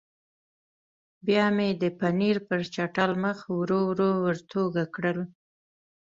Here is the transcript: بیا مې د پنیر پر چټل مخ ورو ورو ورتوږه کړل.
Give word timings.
بیا 1.25 1.45
مې 1.55 1.69
د 1.81 1.83
پنیر 1.99 2.37
پر 2.47 2.59
چټل 2.73 3.11
مخ 3.23 3.37
ورو 3.57 3.79
ورو 3.89 4.09
ورتوږه 4.25 4.85
کړل. 4.95 5.19